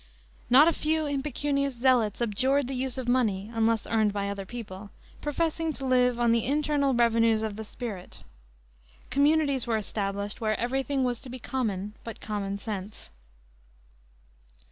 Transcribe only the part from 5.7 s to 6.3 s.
to live